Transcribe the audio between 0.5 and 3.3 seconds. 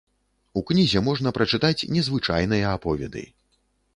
У кнізе можна прачытаць незвычайныя аповеды.